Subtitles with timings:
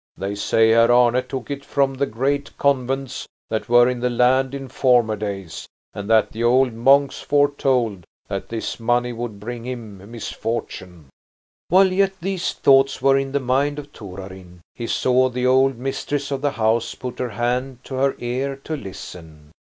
[0.17, 4.55] They say Herr Arne took it from the great convents that were in the land
[4.55, 10.09] in former days, and that the old monks foretold that this money would bring him
[10.09, 11.09] misfortune."
[11.69, 16.31] While yet these thoughts were in the mind of Torarin, he saw the old mistress
[16.31, 19.51] of the house put her hand to her ear to listen.